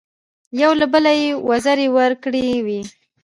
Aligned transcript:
یو 0.61 0.71
له 0.79 0.85
بله 0.93 1.11
یې 1.21 1.29
وزرې 1.49 1.87
ورکړې 1.97 2.47
وې. 2.65 2.81